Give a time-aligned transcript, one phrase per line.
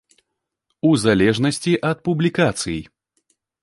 [0.89, 2.79] У залежнасці ад публікацый.